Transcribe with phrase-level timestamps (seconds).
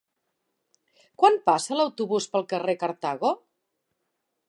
[1.23, 3.35] Quan passa l'autobús pel carrer Cartago?